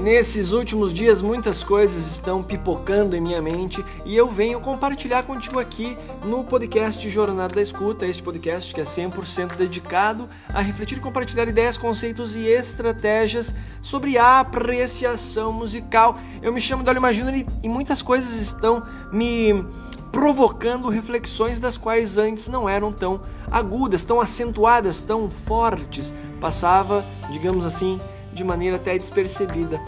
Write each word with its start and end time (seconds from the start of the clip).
Nesses 0.00 0.52
últimos 0.52 0.94
dias, 0.94 1.20
muitas 1.20 1.62
coisas 1.62 2.06
estão 2.06 2.42
pipocando 2.42 3.14
em 3.14 3.20
minha 3.20 3.42
mente 3.42 3.84
e 4.06 4.16
eu 4.16 4.26
venho 4.26 4.58
compartilhar 4.58 5.24
contigo 5.24 5.58
aqui 5.58 5.94
no 6.24 6.42
podcast 6.42 7.06
Jornada 7.10 7.54
da 7.54 7.60
Escuta, 7.60 8.06
este 8.06 8.22
podcast 8.22 8.74
que 8.74 8.80
é 8.80 8.84
100% 8.84 9.56
dedicado 9.56 10.26
a 10.54 10.62
refletir 10.62 10.96
e 10.96 11.02
compartilhar 11.02 11.46
ideias, 11.46 11.76
conceitos 11.76 12.34
e 12.34 12.46
estratégias 12.46 13.54
sobre 13.82 14.16
a 14.16 14.40
apreciação 14.40 15.52
musical. 15.52 16.18
Eu 16.40 16.50
me 16.50 16.60
chamo 16.60 16.82
Dolly 16.82 16.96
Imagino 16.96 17.30
e 17.62 17.68
muitas 17.68 18.00
coisas 18.00 18.40
estão 18.40 18.82
me 19.12 19.62
provocando 20.10 20.88
reflexões 20.88 21.60
das 21.60 21.76
quais 21.76 22.16
antes 22.16 22.48
não 22.48 22.66
eram 22.66 22.90
tão 22.90 23.20
agudas, 23.50 24.02
tão 24.02 24.18
acentuadas, 24.18 24.98
tão 24.98 25.30
fortes. 25.30 26.14
Passava, 26.40 27.04
digamos 27.30 27.66
assim, 27.66 28.00
de 28.32 28.44
maneira 28.44 28.76
até 28.76 28.96
despercebida 28.98 29.80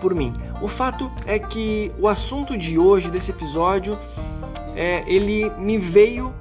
por 0.00 0.14
mim. 0.14 0.34
O 0.60 0.68
fato 0.68 1.10
é 1.26 1.38
que 1.38 1.92
o 1.98 2.08
assunto 2.08 2.56
de 2.56 2.78
hoje, 2.78 3.10
desse 3.10 3.30
episódio, 3.30 3.98
é, 4.74 5.02
ele 5.06 5.50
me 5.58 5.76
veio 5.76 6.32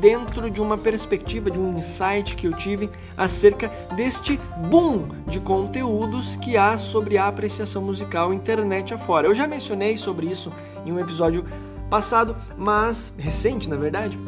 dentro 0.00 0.50
de 0.50 0.60
uma 0.60 0.78
perspectiva, 0.78 1.50
de 1.50 1.58
um 1.58 1.76
insight 1.76 2.36
que 2.36 2.46
eu 2.46 2.52
tive 2.52 2.88
acerca 3.16 3.68
deste 3.96 4.38
boom 4.70 5.08
de 5.26 5.40
conteúdos 5.40 6.36
que 6.36 6.56
há 6.56 6.78
sobre 6.78 7.18
a 7.18 7.26
apreciação 7.26 7.82
musical 7.82 8.32
internet 8.32 8.94
afora. 8.94 9.26
Eu 9.26 9.34
já 9.34 9.46
mencionei 9.46 9.96
sobre 9.96 10.26
isso 10.26 10.52
em 10.86 10.92
um 10.92 11.00
episódio 11.00 11.44
passado, 11.90 12.36
mas 12.56 13.14
recente, 13.18 13.68
na 13.68 13.76
verdade, 13.76 14.18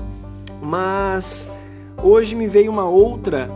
mas 0.60 1.46
hoje 2.02 2.34
me 2.34 2.46
veio 2.46 2.72
uma 2.72 2.84
outra 2.84 3.50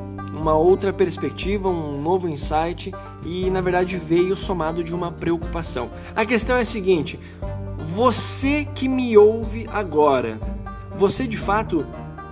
uma 0.45 0.53
outra 0.53 0.93
perspectiva, 0.93 1.71
um 1.71 2.03
novo 2.03 2.29
insight 2.29 2.93
e 3.25 3.48
na 3.48 3.62
verdade 3.62 3.97
veio 3.97 4.37
somado 4.37 4.84
de 4.84 4.95
uma 4.95 5.11
preocupação. 5.11 5.89
A 6.14 6.27
questão 6.27 6.59
é 6.59 6.61
a 6.61 6.67
seguinte: 6.67 7.19
você 7.78 8.69
que 8.75 8.87
me 8.87 9.17
ouve 9.17 9.67
agora, 9.72 10.39
você 10.98 11.27
de 11.27 11.39
fato 11.39 11.87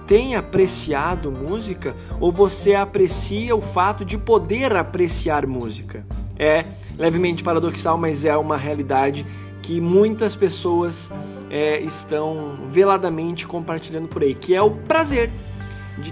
tem 0.06 0.36
apreciado 0.36 1.33
música 1.33 1.96
ou 2.20 2.30
você 2.30 2.74
aprecia 2.74 3.56
o 3.56 3.62
fato 3.62 4.05
de 4.05 4.18
poder 4.18 4.77
apreciar 4.77 5.46
música? 5.46 6.05
É 6.38 6.66
levemente 6.98 7.42
paradoxal, 7.42 7.96
mas 7.96 8.27
é 8.27 8.36
uma 8.36 8.58
realidade 8.58 9.27
que 9.62 9.80
muitas 9.80 10.36
pessoas 10.36 11.10
é, 11.48 11.80
estão 11.80 12.58
veladamente 12.68 13.46
compartilhando 13.46 14.08
por 14.08 14.22
aí, 14.22 14.34
que 14.34 14.55
é 14.55 14.60
o 14.60 14.70
prazer 14.70 15.30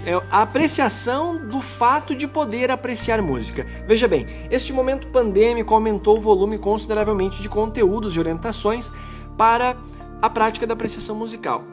é 0.05 0.13
a 0.29 0.41
apreciação 0.41 1.37
do 1.37 1.59
fato 1.59 2.15
de 2.15 2.27
poder 2.27 2.69
apreciar 2.69 3.21
música. 3.21 3.65
Veja 3.87 4.07
bem, 4.07 4.27
este 4.49 4.71
momento 4.71 5.07
pandêmico 5.07 5.73
aumentou 5.73 6.17
o 6.17 6.21
volume 6.21 6.57
consideravelmente 6.57 7.41
de 7.41 7.49
conteúdos 7.49 8.15
e 8.15 8.19
orientações 8.19 8.91
para 9.37 9.75
a 10.21 10.29
prática 10.29 10.67
da 10.67 10.73
apreciação 10.73 11.15
musical. 11.15 11.63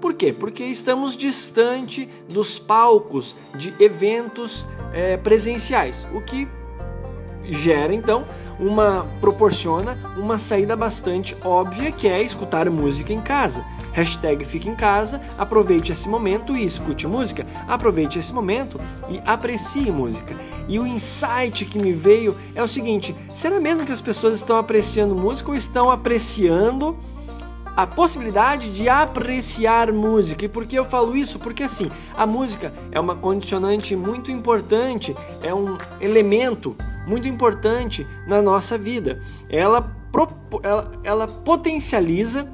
Por 0.00 0.14
quê? 0.14 0.32
Porque 0.32 0.64
estamos 0.64 1.14
distante 1.14 2.08
dos 2.28 2.58
palcos 2.58 3.36
de 3.54 3.74
eventos 3.78 4.66
é, 4.94 5.18
presenciais, 5.18 6.06
o 6.14 6.22
que 6.22 6.48
gera 7.44 7.92
então 7.94 8.24
uma 8.58 9.06
proporciona 9.20 9.96
uma 10.16 10.38
saída 10.38 10.76
bastante 10.76 11.36
óbvia 11.42 11.90
que 11.90 12.06
é 12.08 12.22
escutar 12.22 12.68
música 12.70 13.12
em 13.12 13.20
casa. 13.20 13.64
Hashtag 13.92 14.44
fique 14.44 14.68
em 14.68 14.74
casa, 14.74 15.20
aproveite 15.36 15.92
esse 15.92 16.08
momento 16.08 16.56
e 16.56 16.64
escute 16.64 17.06
música. 17.06 17.44
Aproveite 17.66 18.18
esse 18.18 18.32
momento 18.32 18.80
e 19.08 19.20
aprecie 19.26 19.90
música. 19.90 20.36
E 20.68 20.78
o 20.78 20.86
insight 20.86 21.64
que 21.64 21.78
me 21.78 21.92
veio 21.92 22.36
é 22.54 22.62
o 22.62 22.68
seguinte: 22.68 23.16
será 23.34 23.58
mesmo 23.58 23.84
que 23.84 23.92
as 23.92 24.00
pessoas 24.00 24.36
estão 24.36 24.56
apreciando 24.56 25.14
música 25.16 25.50
ou 25.50 25.56
estão 25.56 25.90
apreciando 25.90 26.96
a 27.76 27.86
possibilidade 27.86 28.70
de 28.72 28.88
apreciar 28.88 29.92
música. 29.92 30.44
E 30.44 30.48
por 30.48 30.66
que 30.66 30.76
eu 30.76 30.84
falo 30.84 31.16
isso? 31.16 31.38
Porque 31.38 31.62
assim, 31.62 31.90
a 32.16 32.26
música 32.26 32.72
é 32.92 33.00
uma 33.00 33.16
condicionante 33.16 33.96
muito 33.96 34.30
importante, 34.30 35.16
é 35.42 35.54
um 35.54 35.76
elemento 36.00 36.76
muito 37.06 37.28
importante 37.28 38.06
na 38.26 38.40
nossa 38.40 38.76
vida. 38.78 39.20
Ela, 39.48 39.90
ela, 40.62 40.92
ela 41.02 41.26
potencializa 41.28 42.48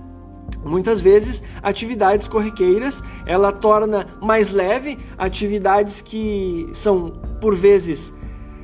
Muitas 0.65 1.01
vezes, 1.01 1.43
atividades 1.63 2.27
corriqueiras, 2.29 3.03
ela 3.25 3.53
torna 3.53 4.07
mais 4.21 4.51
leve 4.51 4.99
atividades 5.17 6.01
que 6.01 6.69
são 6.73 7.11
por 7.41 7.55
vezes 7.55 8.13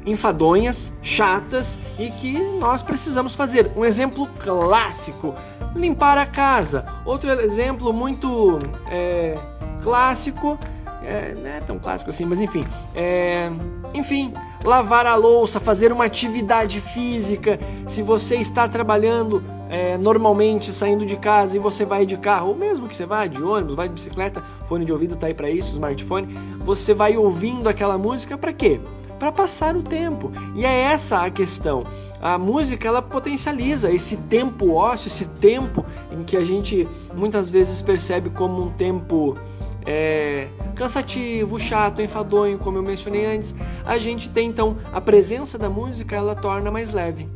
enfadonhas, 0.04 0.92
chatas 1.00 1.78
e 1.98 2.10
que 2.10 2.32
nós 2.58 2.82
precisamos 2.82 3.34
fazer. 3.34 3.70
Um 3.76 3.84
exemplo 3.84 4.26
clássico: 4.38 5.34
limpar 5.74 6.18
a 6.18 6.26
casa. 6.26 6.84
Outro 7.04 7.30
exemplo 7.30 7.92
muito 7.92 8.58
é, 8.90 9.36
clássico, 9.82 10.58
é, 11.04 11.34
não 11.34 11.50
é 11.50 11.60
tão 11.60 11.78
clássico 11.78 12.10
assim, 12.10 12.24
mas 12.24 12.40
enfim, 12.40 12.64
é, 12.94 13.50
enfim, 13.94 14.32
lavar 14.64 15.06
a 15.06 15.14
louça, 15.14 15.60
fazer 15.60 15.92
uma 15.92 16.04
atividade 16.04 16.80
física. 16.80 17.58
Se 17.86 18.02
você 18.02 18.36
está 18.36 18.68
trabalhando 18.68 19.42
é, 19.68 19.96
normalmente 19.96 20.72
saindo 20.72 21.06
de 21.06 21.16
casa 21.16 21.56
e 21.56 21.60
você 21.60 21.84
vai 21.84 22.04
de 22.04 22.16
carro, 22.16 22.48
ou 22.48 22.54
mesmo 22.54 22.86
que 22.86 22.94
você 22.94 23.06
vá 23.06 23.26
de 23.26 23.42
ônibus, 23.42 23.74
vai 23.74 23.88
de 23.88 23.94
bicicleta, 23.94 24.42
fone 24.68 24.84
de 24.84 24.92
ouvido 24.92 25.16
tá 25.16 25.26
aí 25.26 25.34
para 25.34 25.50
isso, 25.50 25.70
smartphone, 25.70 26.28
você 26.58 26.92
vai 26.92 27.16
ouvindo 27.16 27.68
aquela 27.68 27.96
música 27.96 28.36
para 28.36 28.52
quê? 28.52 28.80
Para 29.18 29.32
passar 29.32 29.76
o 29.76 29.82
tempo. 29.82 30.30
E 30.54 30.66
é 30.66 30.80
essa 30.82 31.24
a 31.24 31.30
questão. 31.30 31.84
A 32.20 32.36
música 32.36 32.86
ela 32.86 33.00
potencializa 33.00 33.90
esse 33.90 34.16
tempo 34.16 34.74
ósseo, 34.74 35.08
esse 35.08 35.24
tempo 35.24 35.84
em 36.10 36.22
que 36.22 36.36
a 36.36 36.44
gente 36.44 36.86
muitas 37.14 37.50
vezes 37.50 37.80
percebe 37.80 38.30
como 38.30 38.62
um 38.62 38.70
tempo 38.70 39.36
é, 39.84 40.48
cansativo, 40.74 41.58
chato, 41.58 42.00
enfadonho, 42.00 42.58
como 42.58 42.78
eu 42.78 42.82
mencionei 42.82 43.26
antes, 43.26 43.54
a 43.84 43.98
gente 43.98 44.30
tem 44.30 44.48
então 44.48 44.76
a 44.92 45.00
presença 45.00 45.58
da 45.58 45.68
música, 45.68 46.16
ela 46.16 46.34
torna 46.34 46.70
mais 46.70 46.92
leve. 46.92 47.28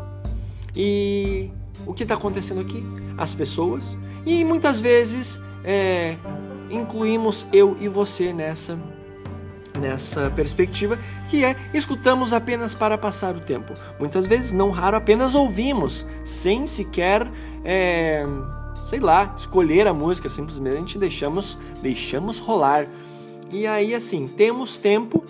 E 0.74 1.50
o 1.86 1.94
que 1.94 2.02
está 2.02 2.14
acontecendo 2.14 2.60
aqui? 2.60 2.84
As 3.16 3.34
pessoas 3.34 3.96
e 4.24 4.44
muitas 4.44 4.80
vezes 4.80 5.40
é, 5.64 6.16
incluímos 6.70 7.46
eu 7.52 7.76
e 7.80 7.88
você 7.88 8.32
nessa 8.32 8.78
nessa 9.76 10.30
perspectiva 10.30 10.98
que 11.28 11.44
é 11.44 11.54
escutamos 11.74 12.32
apenas 12.32 12.74
para 12.74 12.96
passar 12.96 13.36
o 13.36 13.40
tempo. 13.40 13.74
Muitas 13.98 14.26
vezes, 14.26 14.52
não 14.52 14.70
raro, 14.70 14.96
apenas 14.96 15.34
ouvimos 15.34 16.06
sem 16.24 16.66
sequer 16.66 17.30
é, 17.64 18.24
sei 18.86 19.00
lá, 19.00 19.34
escolher 19.36 19.88
a 19.88 19.92
música, 19.92 20.30
simplesmente 20.30 20.96
deixamos, 20.96 21.58
deixamos 21.82 22.38
rolar. 22.38 22.86
E 23.50 23.66
aí, 23.66 23.92
assim, 23.92 24.28
temos 24.28 24.76
tempo, 24.76 25.24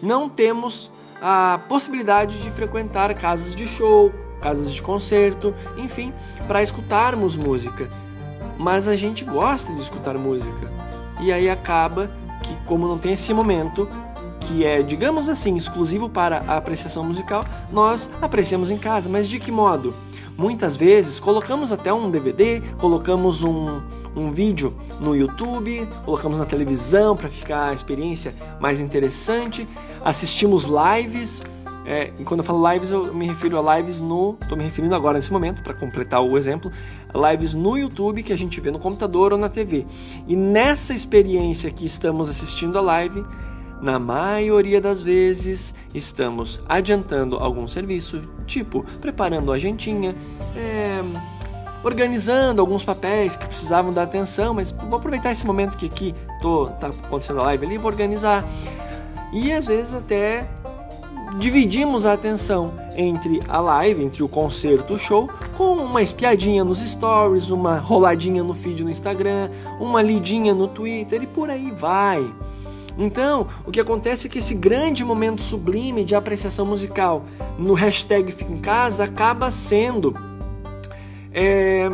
não 0.00 0.28
temos 0.28 0.90
a 1.20 1.60
possibilidade 1.68 2.40
de 2.40 2.50
frequentar 2.50 3.12
casas 3.14 3.56
de 3.56 3.66
show, 3.66 4.12
casas 4.40 4.72
de 4.72 4.80
concerto, 4.80 5.52
enfim, 5.76 6.12
para 6.46 6.62
escutarmos 6.62 7.36
música. 7.36 7.88
Mas 8.56 8.86
a 8.86 8.94
gente 8.94 9.24
gosta 9.24 9.72
de 9.74 9.80
escutar 9.80 10.16
música. 10.16 10.70
E 11.20 11.32
aí 11.32 11.50
acaba 11.50 12.08
que, 12.42 12.56
como 12.66 12.86
não 12.86 12.98
tem 12.98 13.14
esse 13.14 13.34
momento, 13.34 13.88
que 14.40 14.64
é, 14.64 14.80
digamos 14.80 15.28
assim, 15.28 15.56
exclusivo 15.56 16.08
para 16.08 16.44
a 16.46 16.56
apreciação 16.56 17.02
musical, 17.02 17.44
nós 17.72 18.08
apreciamos 18.20 18.70
em 18.70 18.78
casa. 18.78 19.08
Mas 19.08 19.28
de 19.28 19.40
que 19.40 19.50
modo? 19.50 19.92
Muitas 20.42 20.74
vezes 20.74 21.20
colocamos 21.20 21.70
até 21.70 21.92
um 21.92 22.10
DVD, 22.10 22.60
colocamos 22.78 23.44
um, 23.44 23.80
um 24.16 24.32
vídeo 24.32 24.74
no 24.98 25.14
YouTube, 25.14 25.88
colocamos 26.04 26.40
na 26.40 26.44
televisão 26.44 27.16
para 27.16 27.28
ficar 27.28 27.68
a 27.68 27.72
experiência 27.72 28.34
mais 28.58 28.80
interessante, 28.80 29.68
assistimos 30.04 30.66
lives. 30.66 31.44
É, 31.86 32.06
quando 32.24 32.40
eu 32.40 32.44
falo 32.44 32.72
lives, 32.72 32.90
eu 32.90 33.14
me 33.14 33.28
refiro 33.28 33.56
a 33.56 33.76
lives 33.76 34.00
no. 34.00 34.36
Estou 34.42 34.58
me 34.58 34.64
referindo 34.64 34.96
agora 34.96 35.16
nesse 35.16 35.32
momento, 35.32 35.62
para 35.62 35.74
completar 35.74 36.20
o 36.20 36.36
exemplo, 36.36 36.72
lives 37.14 37.54
no 37.54 37.78
YouTube 37.78 38.24
que 38.24 38.32
a 38.32 38.36
gente 38.36 38.60
vê 38.60 38.72
no 38.72 38.80
computador 38.80 39.32
ou 39.32 39.38
na 39.38 39.48
TV. 39.48 39.86
E 40.26 40.34
nessa 40.34 40.92
experiência 40.92 41.70
que 41.70 41.86
estamos 41.86 42.28
assistindo 42.28 42.76
a 42.76 42.80
live, 42.80 43.22
na 43.82 43.98
maioria 43.98 44.80
das 44.80 45.02
vezes 45.02 45.74
estamos 45.92 46.62
adiantando 46.68 47.36
algum 47.36 47.66
serviço, 47.66 48.22
tipo 48.46 48.84
preparando 49.00 49.52
a 49.52 49.58
gentinha, 49.58 50.14
é, 50.56 51.00
organizando 51.82 52.60
alguns 52.60 52.84
papéis 52.84 53.34
que 53.34 53.46
precisavam 53.46 53.92
da 53.92 54.04
atenção, 54.04 54.54
mas 54.54 54.70
vou 54.70 54.96
aproveitar 54.96 55.32
esse 55.32 55.44
momento 55.44 55.76
que 55.76 55.86
aqui 55.86 56.14
tô, 56.40 56.68
tá 56.68 56.86
acontecendo 56.86 57.40
a 57.40 57.44
live 57.44 57.66
ali, 57.66 57.76
vou 57.76 57.90
organizar. 57.90 58.44
E 59.32 59.50
às 59.50 59.66
vezes 59.66 59.92
até 59.92 60.48
dividimos 61.38 62.06
a 62.06 62.12
atenção 62.12 62.74
entre 62.94 63.40
a 63.48 63.58
live, 63.58 64.04
entre 64.04 64.22
o 64.22 64.28
concerto, 64.28 64.94
o 64.94 64.98
show, 64.98 65.28
com 65.56 65.72
uma 65.74 66.02
espiadinha 66.02 66.62
nos 66.62 66.78
stories, 66.78 67.50
uma 67.50 67.78
roladinha 67.78 68.44
no 68.44 68.54
feed 68.54 68.84
no 68.84 68.90
Instagram, 68.90 69.50
uma 69.80 70.00
lidinha 70.00 70.54
no 70.54 70.68
Twitter 70.68 71.22
e 71.22 71.26
por 71.26 71.50
aí 71.50 71.72
vai. 71.72 72.32
Então, 72.96 73.46
o 73.66 73.70
que 73.70 73.80
acontece 73.80 74.26
é 74.26 74.30
que 74.30 74.38
esse 74.38 74.54
grande 74.54 75.04
momento 75.04 75.42
sublime 75.42 76.04
de 76.04 76.14
apreciação 76.14 76.66
musical 76.66 77.24
no 77.58 77.74
hashtag 77.74 78.30
Fica 78.32 78.52
em 78.52 78.58
Casa 78.58 79.04
acaba 79.04 79.50
sendo. 79.50 80.14
É, 81.32 81.88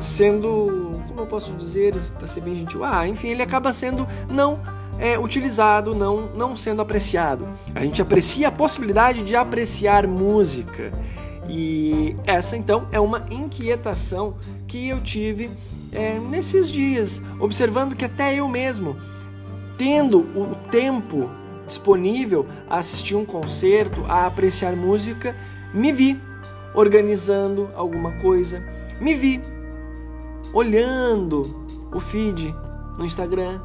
sendo. 0.00 1.00
Como 1.08 1.20
eu 1.20 1.26
posso 1.26 1.52
dizer, 1.54 1.94
para 2.18 2.26
ser 2.26 2.40
bem 2.40 2.54
gentil? 2.54 2.84
Ah, 2.84 3.06
enfim, 3.08 3.28
ele 3.28 3.42
acaba 3.42 3.72
sendo 3.72 4.06
não 4.28 4.60
é, 4.98 5.18
utilizado, 5.18 5.94
não, 5.94 6.28
não 6.34 6.56
sendo 6.56 6.82
apreciado. 6.82 7.48
A 7.74 7.80
gente 7.80 8.00
aprecia 8.00 8.48
a 8.48 8.52
possibilidade 8.52 9.22
de 9.22 9.34
apreciar 9.34 10.06
música. 10.06 10.92
E 11.48 12.16
essa 12.24 12.56
então 12.56 12.88
é 12.90 12.98
uma 12.98 13.26
inquietação 13.30 14.36
que 14.66 14.88
eu 14.88 15.00
tive 15.00 15.50
é, 15.92 16.18
nesses 16.18 16.70
dias, 16.70 17.22
observando 17.38 17.94
que 17.94 18.04
até 18.04 18.34
eu 18.34 18.48
mesmo, 18.48 18.96
tendo 19.76 20.18
o 20.18 20.56
tempo 20.70 21.30
disponível 21.66 22.46
a 22.68 22.78
assistir 22.78 23.14
um 23.14 23.24
concerto, 23.24 24.04
a 24.06 24.26
apreciar 24.26 24.76
música, 24.76 25.36
me 25.72 25.92
vi 25.92 26.20
organizando 26.74 27.70
alguma 27.74 28.12
coisa, 28.12 28.62
me 29.00 29.14
vi 29.14 29.40
olhando 30.52 31.64
o 31.92 32.00
feed 32.00 32.54
no 32.98 33.04
Instagram, 33.04 33.60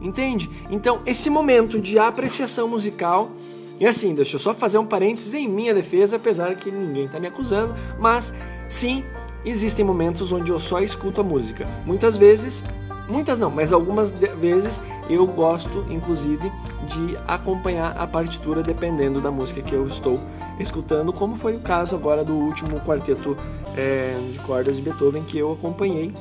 entende? 0.00 0.50
Então, 0.70 1.00
esse 1.04 1.28
momento 1.28 1.80
de 1.80 1.98
apreciação 1.98 2.68
musical 2.68 3.30
e 3.78 3.86
assim, 3.86 4.14
deixa 4.14 4.36
eu 4.36 4.40
só 4.40 4.54
fazer 4.54 4.78
um 4.78 4.86
parênteses 4.86 5.34
em 5.34 5.46
minha 5.46 5.74
defesa, 5.74 6.16
apesar 6.16 6.54
que 6.56 6.70
ninguém 6.70 7.04
está 7.06 7.20
me 7.20 7.26
acusando, 7.26 7.74
mas 7.98 8.32
sim, 8.70 9.04
existem 9.44 9.84
momentos 9.84 10.32
onde 10.32 10.50
eu 10.50 10.58
só 10.58 10.80
escuto 10.80 11.20
a 11.20 11.24
música. 11.24 11.68
Muitas 11.84 12.16
vezes, 12.16 12.64
muitas 13.08 13.38
não, 13.38 13.50
mas 13.50 13.72
algumas 13.72 14.10
vezes 14.10 14.82
eu 15.08 15.26
gosto, 15.26 15.84
inclusive, 15.90 16.50
de 16.86 17.16
acompanhar 17.26 17.96
a 17.96 18.06
partitura 18.06 18.62
dependendo 18.62 19.20
da 19.20 19.30
música 19.30 19.62
que 19.62 19.74
eu 19.74 19.86
estou 19.86 20.20
escutando, 20.58 21.12
como 21.12 21.36
foi 21.36 21.56
o 21.56 21.60
caso 21.60 21.94
agora 21.94 22.24
do 22.24 22.34
último 22.34 22.80
quarteto 22.80 23.36
é, 23.76 24.16
de 24.32 24.38
cordas 24.40 24.76
de 24.76 24.82
Beethoven 24.82 25.22
que 25.22 25.38
eu 25.38 25.52
acompanhei 25.52 26.12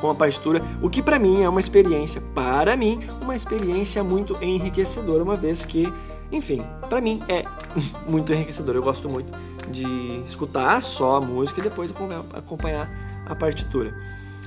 com 0.00 0.08
a 0.08 0.14
partitura, 0.14 0.62
o 0.80 0.88
que 0.88 1.02
para 1.02 1.18
mim 1.18 1.42
é 1.42 1.48
uma 1.48 1.60
experiência, 1.60 2.22
para 2.34 2.74
mim, 2.76 3.00
uma 3.20 3.36
experiência 3.36 4.02
muito 4.02 4.36
enriquecedora, 4.40 5.22
uma 5.22 5.36
vez 5.36 5.64
que 5.64 5.92
enfim, 6.32 6.62
para 6.88 7.00
mim 7.00 7.20
é 7.28 7.44
muito 8.08 8.32
enriquecedor. 8.32 8.76
Eu 8.76 8.82
gosto 8.82 9.08
muito 9.08 9.32
de 9.68 10.22
escutar 10.24 10.82
só 10.82 11.16
a 11.16 11.20
música 11.20 11.60
e 11.60 11.64
depois 11.64 11.92
acompanhar 12.32 12.88
a 13.26 13.34
partitura. 13.34 13.94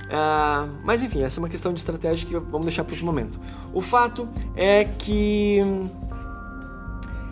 Uh, 0.04 0.68
mas 0.84 1.02
enfim, 1.02 1.22
essa 1.22 1.38
é 1.38 1.42
uma 1.42 1.48
questão 1.48 1.72
de 1.72 1.80
estratégia 1.80 2.28
que 2.28 2.38
vamos 2.38 2.66
deixar 2.66 2.84
para 2.84 2.92
outro 2.92 3.06
momento. 3.06 3.40
O 3.72 3.80
fato 3.80 4.28
é 4.54 4.84
que 4.84 5.60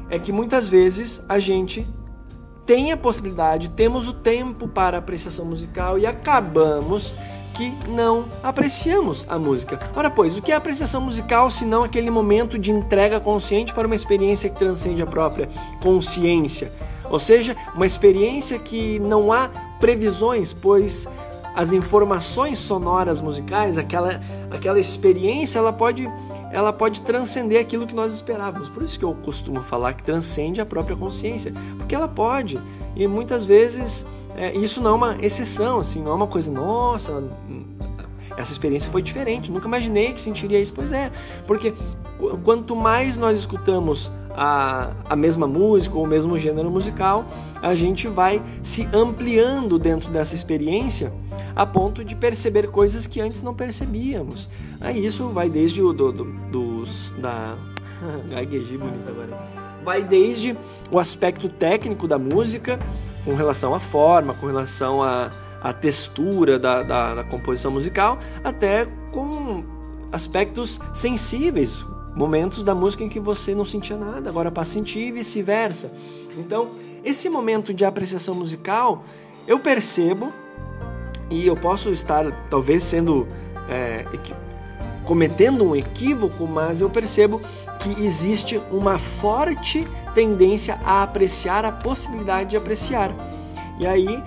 é 0.09 0.19
que 0.19 0.31
muitas 0.31 0.69
vezes 0.69 1.25
a 1.29 1.39
gente 1.39 1.87
tem 2.67 2.93
a 2.93 2.97
possibilidade, 2.97 3.71
temos 3.71 4.07
o 4.09 4.13
tempo 4.13 4.69
para 4.69 4.99
apreciação 4.99 5.45
musical 5.45 5.99
e 5.99 6.07
acabamos 6.07 7.15
que 7.55 7.73
não 7.89 8.27
apreciamos 8.43 9.27
a 9.29 9.39
música. 9.39 9.79
Ora, 9.95 10.11
pois, 10.11 10.39
o 10.39 10.43
que 10.43 10.53
é 10.53 10.55
apreciação 10.55 11.01
musical 11.01 11.51
se 11.51 11.65
não 11.65 11.83
aquele 11.83 12.11
momento 12.11 12.59
de 12.59 12.71
entrega 12.71 13.21
consciente 13.21 13.75
para 13.75 13.87
uma 13.87 13.97
experiência 13.97 14.49
que 14.49 14.59
transcende 14.59 15.03
a 15.03 15.07
própria 15.07 15.49
consciência? 15.83 16.73
Ou 17.11 17.19
seja, 17.19 17.55
uma 17.75 17.87
experiência 17.87 18.59
que 18.59 18.99
não 19.01 19.33
há 19.33 19.51
previsões, 19.79 20.53
pois 20.53 21.07
as 21.55 21.73
informações 21.73 22.59
sonoras 22.59 23.21
musicais, 23.21 23.79
aquela, 23.79 24.21
aquela 24.51 24.79
experiência, 24.79 25.59
ela 25.59 25.73
pode, 25.73 26.11
ela 26.51 26.73
pode 26.73 27.03
transcender 27.03 27.61
aquilo 27.61 27.87
que 27.87 27.95
nós 27.95 28.15
esperávamos. 28.15 28.69
Por 28.69 28.83
isso 28.83 28.99
que 28.99 29.05
eu 29.05 29.15
costumo 29.15 29.63
falar 29.63 29.95
que 29.95 30.03
transcende 30.03 30.61
a 30.61 30.67
própria 30.67 30.97
consciência, 30.97 31.53
porque 31.77 31.95
ela 31.95 32.09
pode. 32.09 32.59
E 32.97 33.07
muitas 33.07 33.45
vezes 33.45 34.07
é, 34.37 34.55
isso 34.57 34.81
não 34.81 34.93
é 34.93 34.95
uma 34.95 35.17
exceção, 35.21 35.81
assim, 35.81 36.03
não 36.03 36.13
é 36.13 36.15
uma 36.15 36.27
coisa, 36.27 36.51
nossa, 36.51 37.23
essa 38.37 38.53
experiência 38.53 38.91
foi 38.91 39.03
diferente, 39.03 39.51
nunca 39.51 39.67
imaginei 39.67 40.13
que 40.13 40.23
sentiria 40.23 40.59
isso. 40.59 40.73
Pois 40.73 40.93
é, 40.93 41.11
porque 41.47 41.75
quanto 42.43 42.75
mais 42.75 43.17
nós 43.17 43.39
escutamos 43.39 44.11
a, 44.37 44.91
a 45.09 45.17
mesma 45.17 45.47
música 45.47 45.97
ou 45.97 46.05
o 46.05 46.07
mesmo 46.07 46.39
gênero 46.39 46.71
musical, 46.71 47.25
a 47.61 47.75
gente 47.75 48.09
vai 48.09 48.43
se 48.63 48.89
ampliando 48.93 49.79
dentro 49.79 50.11
dessa 50.11 50.35
experiência 50.35 51.13
a 51.55 51.67
ponto 51.67 52.05
de 52.05 52.15
perceber 52.15 52.69
coisas 52.69 53.07
que 53.07 53.21
antes 53.21 53.43
não 53.43 53.55
percebíamos. 53.55 54.49
Aí 54.81 55.05
isso 55.05 55.29
vai 55.29 55.49
desde 55.49 55.83
o 55.83 55.93
do, 55.93 56.13
do, 56.13 56.25
dos 56.49 57.13
da 57.19 57.57
gaguejei 58.31 58.79
bonito 58.79 59.09
agora. 59.09 59.39
Vai 59.85 60.03
desde 60.03 60.57
o 60.91 60.99
aspecto 60.99 61.49
técnico 61.49 62.07
da 62.07 62.19
música 62.19 62.79
com 63.25 63.35
relação 63.35 63.75
à 63.75 63.81
forma, 63.81 64.35
com 64.35 64.47
relação 64.47 65.03
à, 65.03 65.31
à 65.61 65.73
textura 65.73 66.59
da, 66.59 66.83
da, 66.83 67.15
da 67.17 67.25
composição 67.25 67.71
musical, 67.71 68.19
até 68.43 68.87
com 69.13 69.65
aspectos 70.11 70.81
sensíveis, 70.93 71.85
momentos 72.15 72.63
da 72.63 72.75
música 72.75 73.03
em 73.05 73.09
que 73.09 73.21
você 73.21 73.55
não 73.55 73.65
sentia 73.65 73.97
nada, 73.97 74.29
agora 74.29 74.51
passa 74.51 74.73
a 74.73 74.75
sentir 74.75 75.01
e 75.01 75.13
vice-versa. 75.13 75.93
Então, 76.37 76.71
esse 77.05 77.29
momento 77.29 77.73
de 77.73 77.85
apreciação 77.85 78.35
musical, 78.35 79.05
eu 79.47 79.59
percebo 79.59 80.33
e 81.31 81.47
eu 81.47 81.57
posso 81.57 81.91
estar 81.91 82.31
talvez 82.49 82.85
sendo 82.85 83.27
é, 83.69 84.05
cometendo 85.05 85.65
um 85.65 85.75
equívoco, 85.75 86.47
mas 86.47 86.81
eu 86.81 86.91
percebo 86.91 87.41
que 87.81 88.03
existe 88.03 88.61
uma 88.71 88.99
forte 88.99 89.87
tendência 90.15 90.79
a 90.85 91.03
apreciar 91.03 91.65
a 91.65 91.73
possibilidade 91.73 92.51
de 92.51 92.57
apreciar. 92.57 93.15
E 93.79 93.87
aí 93.87 94.23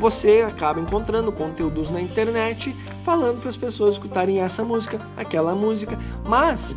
você 0.00 0.44
acaba 0.46 0.80
encontrando 0.80 1.32
conteúdos 1.32 1.90
na 1.90 2.00
internet 2.00 2.74
falando 3.04 3.40
para 3.40 3.48
as 3.48 3.56
pessoas 3.56 3.96
escutarem 3.96 4.40
essa 4.40 4.64
música, 4.64 5.00
aquela 5.16 5.54
música, 5.54 5.98
mas 6.24 6.76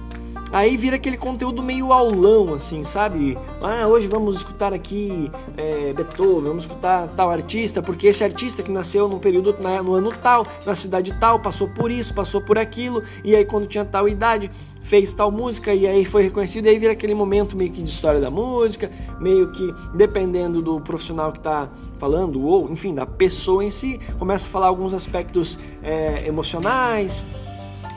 Aí 0.54 0.76
vira 0.76 0.98
aquele 0.98 1.16
conteúdo 1.16 1.64
meio 1.64 1.94
aulão, 1.94 2.54
assim, 2.54 2.84
sabe? 2.84 3.38
Ah, 3.62 3.88
hoje 3.88 4.08
vamos 4.08 4.38
escutar 4.38 4.74
aqui 4.74 5.32
é, 5.56 5.94
Beethoven, 5.94 6.50
vamos 6.50 6.66
escutar 6.66 7.08
tal 7.16 7.32
artista, 7.32 7.82
porque 7.82 8.08
esse 8.08 8.22
artista 8.22 8.62
que 8.62 8.70
nasceu 8.70 9.08
no 9.08 9.18
período, 9.18 9.56
no 9.84 9.94
ano 9.94 10.12
tal, 10.12 10.46
na 10.66 10.76
cidade 10.76 11.14
tal, 11.14 11.40
passou 11.40 11.70
por 11.70 11.90
isso, 11.90 12.14
passou 12.14 12.42
por 12.42 12.58
aquilo, 12.58 13.02
e 13.24 13.34
aí 13.34 13.46
quando 13.46 13.66
tinha 13.66 13.86
tal 13.86 14.10
idade, 14.10 14.52
fez 14.82 15.14
tal 15.14 15.32
música 15.32 15.74
e 15.74 15.88
aí 15.88 16.04
foi 16.04 16.24
reconhecido, 16.24 16.66
e 16.66 16.70
aí 16.70 16.78
vira 16.78 16.92
aquele 16.92 17.14
momento 17.16 17.56
meio 17.56 17.72
que 17.72 17.82
de 17.82 17.90
história 17.90 18.20
da 18.20 18.30
música, 18.30 18.92
meio 19.22 19.52
que 19.52 19.74
dependendo 19.96 20.62
do 20.62 20.82
profissional 20.82 21.32
que 21.32 21.38
está 21.38 21.70
falando, 21.98 22.44
ou 22.44 22.70
enfim, 22.70 22.94
da 22.94 23.06
pessoa 23.06 23.64
em 23.64 23.72
si, 23.72 24.00
começa 24.20 24.50
a 24.50 24.52
falar 24.52 24.68
alguns 24.68 24.94
aspectos 24.94 25.58
é, 25.82 26.28
emocionais, 26.28 27.26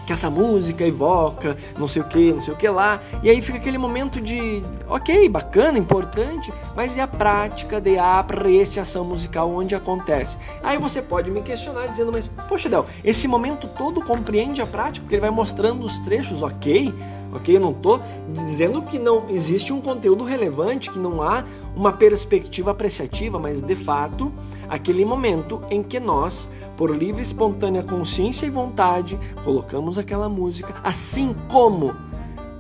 que 0.07 0.13
essa 0.13 0.31
música 0.31 0.87
evoca, 0.87 1.57
não 1.79 1.87
sei 1.87 2.03
o 2.03 2.05
que, 2.05 2.33
não 2.33 2.41
sei 2.41 2.55
o 2.55 2.57
que 2.57 2.69
lá, 2.69 3.01
e 3.23 3.31
aí 3.31 3.41
fica 3.41 3.59
aquele 3.59 3.79
momento 3.79 4.21
de, 4.21 4.63
ok, 4.89 5.29
bacana, 5.29 5.79
importante, 5.79 6.53
mas 6.77 6.97
e 6.97 7.01
a 7.01 7.07
prática 7.07 7.81
de 7.81 7.99
apreciação 7.99 9.05
musical 9.05 9.51
onde 9.51 9.75
acontece? 9.75 10.37
Aí 10.63 10.79
você 10.79 11.01
pode 11.01 11.31
me 11.31 11.43
questionar 11.43 11.87
dizendo, 11.87 12.13
mas 12.13 12.29
poxa, 12.49 12.69
Del, 12.69 12.87
esse 13.03 13.27
momento 13.29 13.69
todo 13.69 14.03
compreende 14.03 14.61
a 14.61 14.67
prática, 14.67 15.05
porque 15.05 15.15
ele 15.15 15.23
vai 15.23 15.31
mostrando 15.31 15.85
os 15.85 15.99
trechos, 16.01 16.43
ok, 16.43 16.93
ok, 17.35 17.57
eu 17.57 17.61
não 17.61 17.73
estou 17.73 18.01
dizendo 18.33 18.83
que 18.83 18.99
não 18.99 19.25
existe 19.29 19.73
um 19.73 19.81
conteúdo 19.81 20.25
relevante, 20.25 20.91
que 20.91 20.99
não 20.99 21.23
há 21.23 21.45
uma 21.75 21.93
perspectiva 21.93 22.71
apreciativa, 22.71 23.39
mas 23.39 23.61
de 23.61 23.75
fato, 23.75 24.33
aquele 24.69 25.05
momento 25.05 25.61
em 25.71 25.83
que 25.83 25.99
nós 25.99 26.49
por 26.77 26.91
livre 26.91 27.21
e 27.21 27.23
espontânea 27.23 27.83
consciência 27.83 28.47
e 28.47 28.51
vontade, 28.51 29.19
colocamos 29.45 29.99
aquela 29.99 30.29
música, 30.29 30.75
assim 30.83 31.35
como 31.49 31.95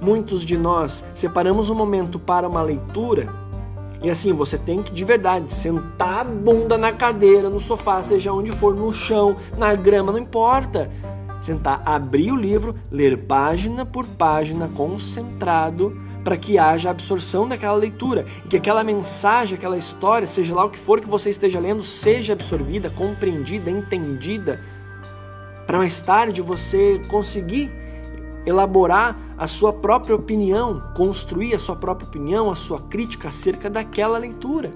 muitos 0.00 0.44
de 0.44 0.56
nós 0.56 1.04
separamos 1.14 1.70
um 1.70 1.74
momento 1.74 2.18
para 2.18 2.48
uma 2.48 2.62
leitura. 2.62 3.28
E 4.02 4.10
assim, 4.10 4.34
você 4.34 4.58
tem 4.58 4.82
que 4.82 4.92
de 4.92 5.02
verdade 5.02 5.52
sentar 5.52 6.20
a 6.20 6.24
bunda 6.24 6.76
na 6.76 6.92
cadeira, 6.92 7.48
no 7.48 7.58
sofá, 7.58 8.02
seja 8.02 8.32
onde 8.32 8.52
for, 8.52 8.74
no 8.74 8.92
chão, 8.92 9.36
na 9.56 9.74
grama, 9.74 10.12
não 10.12 10.18
importa. 10.18 10.90
Sentar, 11.44 11.82
abrir 11.84 12.32
o 12.32 12.36
livro, 12.36 12.74
ler 12.90 13.26
página 13.26 13.84
por 13.84 14.06
página, 14.06 14.66
concentrado 14.66 15.94
para 16.24 16.38
que 16.38 16.58
haja 16.58 16.88
absorção 16.88 17.46
daquela 17.46 17.74
leitura 17.74 18.24
e 18.46 18.48
que 18.48 18.56
aquela 18.56 18.82
mensagem, 18.82 19.58
aquela 19.58 19.76
história, 19.76 20.26
seja 20.26 20.54
lá 20.54 20.64
o 20.64 20.70
que 20.70 20.78
for 20.78 21.02
que 21.02 21.06
você 21.06 21.28
esteja 21.28 21.60
lendo, 21.60 21.82
seja 21.82 22.32
absorvida, 22.32 22.88
compreendida, 22.88 23.70
entendida, 23.70 24.58
para 25.66 25.76
mais 25.76 26.00
tarde 26.00 26.40
você 26.40 26.98
conseguir 27.08 27.70
elaborar 28.46 29.14
a 29.36 29.46
sua 29.46 29.70
própria 29.70 30.16
opinião, 30.16 30.82
construir 30.96 31.54
a 31.54 31.58
sua 31.58 31.76
própria 31.76 32.08
opinião, 32.08 32.50
a 32.50 32.56
sua 32.56 32.80
crítica 32.80 33.28
acerca 33.28 33.68
daquela 33.68 34.16
leitura. 34.16 34.72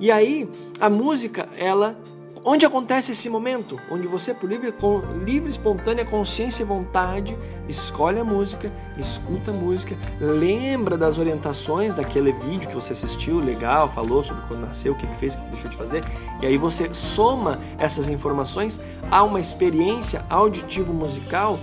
E 0.00 0.10
aí, 0.10 0.50
a 0.80 0.90
música, 0.90 1.48
ela 1.56 1.96
onde 2.44 2.66
acontece 2.66 3.12
esse 3.12 3.28
momento? 3.30 3.80
Onde 3.90 4.06
você, 4.06 4.34
por 4.34 4.48
livre, 4.48 4.70
com 4.70 5.00
livre, 5.24 5.48
espontânea 5.48 6.04
consciência 6.04 6.62
e 6.62 6.66
vontade, 6.66 7.36
escolhe 7.68 8.20
a 8.20 8.24
música, 8.24 8.70
escuta 8.98 9.50
a 9.50 9.54
música, 9.54 9.96
lembra 10.20 10.98
das 10.98 11.18
orientações 11.18 11.94
daquele 11.94 12.32
vídeo 12.32 12.68
que 12.68 12.74
você 12.74 12.92
assistiu, 12.92 13.40
legal, 13.40 13.88
falou 13.88 14.22
sobre 14.22 14.42
quando 14.46 14.66
nasceu, 14.66 14.92
o 14.92 14.96
que 14.96 15.06
fez, 15.16 15.34
o 15.34 15.38
que 15.38 15.50
deixou 15.50 15.70
de 15.70 15.76
fazer, 15.76 16.04
e 16.42 16.46
aí 16.46 16.58
você 16.58 16.92
soma 16.94 17.58
essas 17.78 18.08
informações 18.08 18.80
a 19.10 19.22
uma 19.22 19.40
experiência 19.40 20.24
auditivo-musical 20.28 21.58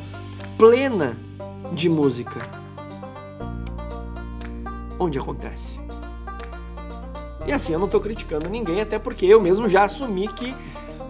plena 0.58 1.16
de 1.72 1.90
música. 1.90 2.40
Onde 5.00 5.18
acontece? 5.18 5.81
E 7.46 7.52
assim, 7.52 7.74
eu 7.74 7.80
não 7.80 7.88
estou 7.88 8.00
criticando 8.00 8.48
ninguém, 8.50 8.82
até 8.82 9.00
porque 9.00 9.26
eu 9.26 9.42
mesmo 9.42 9.68
já 9.68 9.84
assumi 9.84 10.28
que 10.28 10.54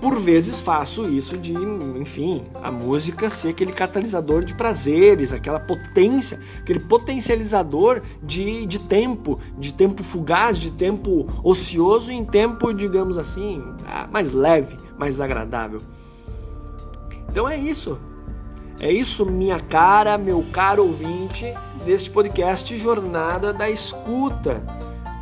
por 0.01 0.17
vezes 0.17 0.59
faço 0.59 1.07
isso 1.07 1.37
de, 1.37 1.53
enfim, 1.53 2.43
a 2.63 2.71
música 2.71 3.29
ser 3.29 3.49
aquele 3.49 3.71
catalisador 3.71 4.43
de 4.43 4.55
prazeres, 4.55 5.31
aquela 5.31 5.59
potência, 5.59 6.39
aquele 6.59 6.79
potencializador 6.79 8.01
de, 8.23 8.65
de 8.65 8.79
tempo, 8.79 9.39
de 9.59 9.71
tempo 9.71 10.01
fugaz, 10.01 10.57
de 10.57 10.71
tempo 10.71 11.29
ocioso 11.43 12.11
em 12.11 12.25
tempo, 12.25 12.73
digamos 12.73 13.15
assim, 13.15 13.63
ah, 13.85 14.07
mais 14.11 14.31
leve, 14.31 14.75
mais 14.97 15.21
agradável. 15.21 15.81
Então 17.29 17.47
é 17.47 17.55
isso. 17.55 17.99
É 18.79 18.91
isso, 18.91 19.23
minha 19.27 19.59
cara, 19.59 20.17
meu 20.17 20.43
caro 20.51 20.81
ouvinte 20.81 21.53
deste 21.85 22.09
podcast 22.09 22.75
Jornada 22.75 23.53
da 23.53 23.69
Escuta. 23.69 24.63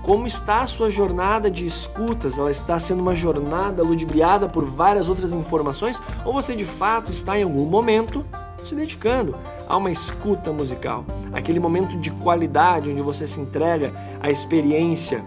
Como 0.02 0.26
está 0.26 0.62
a 0.62 0.68
sua 0.68 0.90
jornada 0.90 1.52
de 1.52 1.66
escutas? 1.66 2.38
Ela 2.38 2.52
está 2.52 2.80
sendo 2.80 3.02
uma 3.02 3.16
jornada 3.16 3.84
ludibriada 3.84 4.48
por 4.48 4.66
várias 4.66 5.10
outras 5.10 5.34
informações? 5.34 6.02
Ou 6.26 6.34
você 6.34 6.56
de 6.56 6.66
fato 6.66 7.12
está 7.12 7.38
em 7.38 7.44
algum 7.44 7.66
momento 7.66 8.26
se 8.64 8.76
dedicando 8.76 9.36
a 9.68 9.78
uma 9.78 9.92
escuta 9.92 10.52
musical? 10.52 11.06
Aquele 11.34 11.60
momento 11.60 11.98
de 11.98 12.12
qualidade 12.12 12.90
onde 12.90 13.02
você 13.02 13.28
se 13.28 13.40
entrega 13.40 13.94
à 14.22 14.32
experiência 14.32 15.24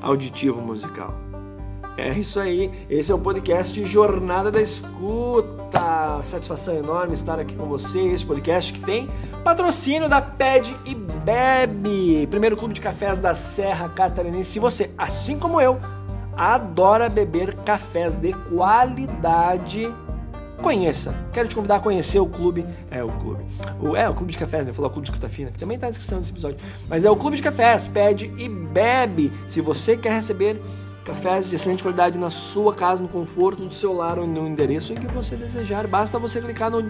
auditivo 0.00 0.60
musical. 0.60 1.29
É 1.96 2.10
isso 2.10 2.40
aí, 2.40 2.70
esse 2.88 3.12
é 3.12 3.14
o 3.14 3.18
podcast 3.18 3.84
Jornada 3.84 4.50
da 4.50 4.60
Escuta. 4.60 6.20
Satisfação 6.22 6.76
enorme 6.76 7.14
estar 7.14 7.38
aqui 7.38 7.54
com 7.54 7.66
você. 7.66 8.00
Esse 8.00 8.24
podcast 8.24 8.72
que 8.72 8.80
tem 8.80 9.08
patrocínio 9.44 10.08
da 10.08 10.22
Pede 10.22 10.74
e 10.84 10.94
Bebe, 10.94 12.26
primeiro 12.28 12.56
clube 12.56 12.74
de 12.74 12.80
cafés 12.80 13.18
da 13.18 13.34
Serra 13.34 13.88
Catarinense. 13.88 14.50
Se 14.50 14.58
você, 14.58 14.90
assim 14.96 15.38
como 15.38 15.60
eu, 15.60 15.78
adora 16.36 17.08
beber 17.08 17.54
cafés 17.56 18.14
de 18.14 18.32
qualidade, 18.32 19.92
conheça. 20.62 21.14
Quero 21.32 21.48
te 21.48 21.54
convidar 21.54 21.76
a 21.76 21.80
conhecer 21.80 22.18
o 22.18 22.26
clube. 22.26 22.64
É, 22.90 23.02
o 23.04 23.08
clube. 23.08 23.44
O, 23.80 23.96
é, 23.96 24.08
o 24.08 24.14
clube 24.14 24.32
de 24.32 24.38
cafés, 24.38 24.66
né? 24.66 24.72
Falar 24.72 24.88
o 24.88 24.90
clube 24.90 25.06
de 25.06 25.12
escuta 25.12 25.28
fina, 25.28 25.50
que 25.50 25.58
também 25.58 25.74
está 25.74 25.86
na 25.86 25.90
descrição 25.90 26.18
desse 26.18 26.30
episódio. 26.30 26.58
Mas 26.88 27.04
é 27.04 27.10
o 27.10 27.16
clube 27.16 27.36
de 27.36 27.42
cafés, 27.42 27.86
pede 27.86 28.32
e 28.38 28.48
bebe. 28.48 29.32
Se 29.48 29.60
você 29.60 29.96
quer 29.96 30.12
receber 30.12 30.60
Cafés 31.10 31.50
de 31.50 31.56
excelente 31.56 31.82
qualidade 31.82 32.20
na 32.20 32.30
sua 32.30 32.72
casa, 32.72 33.02
no 33.02 33.08
conforto 33.08 33.66
do 33.66 33.74
seu 33.74 33.92
lar 33.92 34.16
ou 34.16 34.28
no 34.28 34.46
endereço 34.46 34.94
que 34.94 35.08
você 35.08 35.34
desejar. 35.34 35.88
Basta 35.88 36.20
você 36.20 36.40
clicar 36.40 36.70
no, 36.70 36.80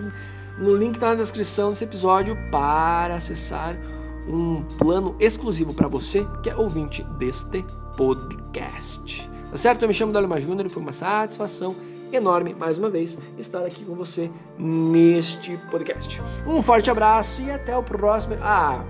no 0.58 0.76
link 0.76 0.90
que 0.90 0.96
está 0.98 1.08
na 1.08 1.14
descrição 1.14 1.70
desse 1.70 1.84
episódio 1.84 2.36
para 2.50 3.14
acessar 3.14 3.74
um 4.28 4.62
plano 4.76 5.16
exclusivo 5.18 5.72
para 5.72 5.88
você 5.88 6.26
que 6.42 6.50
é 6.50 6.54
ouvinte 6.54 7.02
deste 7.18 7.64
podcast. 7.96 9.26
Tá 9.50 9.56
certo? 9.56 9.82
Eu 9.82 9.88
me 9.88 9.94
chamo 9.94 10.12
Dalima 10.12 10.38
Júnior 10.38 10.66
e 10.66 10.68
foi 10.68 10.82
uma 10.82 10.92
satisfação 10.92 11.74
enorme, 12.12 12.52
mais 12.52 12.78
uma 12.78 12.90
vez, 12.90 13.16
estar 13.38 13.64
aqui 13.64 13.86
com 13.86 13.94
você 13.94 14.30
neste 14.58 15.56
podcast. 15.70 16.20
Um 16.46 16.60
forte 16.60 16.90
abraço 16.90 17.40
e 17.40 17.50
até 17.50 17.74
o 17.74 17.82
próximo. 17.82 18.36
Ah, 18.42 18.84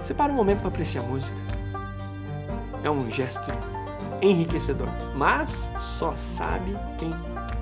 separa 0.00 0.32
um 0.32 0.36
momento 0.36 0.58
para 0.58 0.68
apreciar 0.68 1.04
a 1.04 1.06
música. 1.06 1.36
É 2.82 2.90
um 2.90 3.08
gesto 3.08 3.40
enriquecedor, 4.22 4.88
mas 5.14 5.70
só 5.78 6.14
sabe 6.16 6.76
quem 6.98 7.12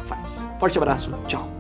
faz. 0.05 0.47
Forte 0.59 0.79
abraço, 0.79 1.11
tchau. 1.27 1.58